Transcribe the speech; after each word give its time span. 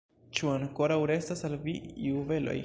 Ĉu 0.37 0.47
ankoraŭ 0.53 0.97
restas 1.13 1.47
al 1.51 1.59
vi 1.67 1.77
juveloj? 2.09 2.59